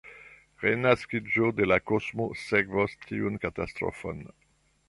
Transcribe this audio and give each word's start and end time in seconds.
Renaskiĝo 0.63 1.51
de 1.59 1.69
la 1.73 1.77
kosmo 1.91 2.29
sekvos 2.47 2.99
tiun 3.11 3.41
katastrofon. 3.47 4.27